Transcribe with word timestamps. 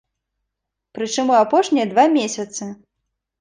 Прычым 0.97 1.25
у 1.33 1.35
апошнія 1.41 1.85
два 1.93 2.07
месяцы! 2.17 2.63